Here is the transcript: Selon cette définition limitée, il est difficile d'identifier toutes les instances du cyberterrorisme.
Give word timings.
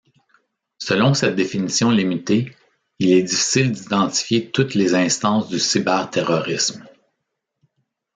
Selon 0.79 1.13
cette 1.13 1.35
définition 1.35 1.91
limitée, 1.91 2.55
il 2.97 3.11
est 3.11 3.21
difficile 3.21 3.71
d'identifier 3.71 4.49
toutes 4.49 4.73
les 4.73 4.95
instances 4.95 5.47
du 5.47 5.59
cyberterrorisme. 5.59 6.83